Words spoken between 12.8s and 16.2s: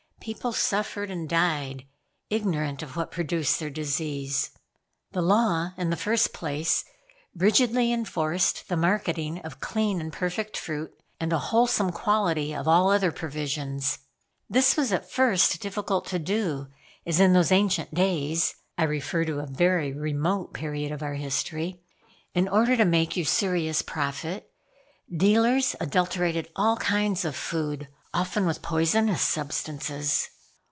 other provisions. This was at first difficult to